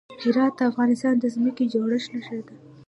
هرات 0.23 0.53
د 0.57 0.61
افغانستان 0.71 1.13
د 1.19 1.25
ځمکې 1.35 1.63
د 1.67 1.71
جوړښت 1.73 2.09
نښه 2.13 2.39
ده. 2.47 2.55